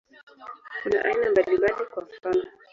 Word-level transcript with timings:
Kuna 0.83 0.99
aina 1.05 1.31
mbalimbali, 1.31 1.85
kwa 1.91 2.03
mfano. 2.03 2.43